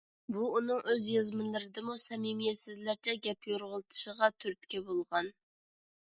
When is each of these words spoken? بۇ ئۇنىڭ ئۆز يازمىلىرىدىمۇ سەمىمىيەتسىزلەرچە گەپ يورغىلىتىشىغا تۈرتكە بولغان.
بۇ 0.35 0.43
ئۇنىڭ 0.59 0.77
ئۆز 0.91 1.03
يازمىلىرىدىمۇ 1.15 1.97
سەمىمىيەتسىزلەرچە 2.03 3.15
گەپ 3.27 3.49
يورغىلىتىشىغا 3.51 4.31
تۈرتكە 4.45 4.81
بولغان. 4.89 5.29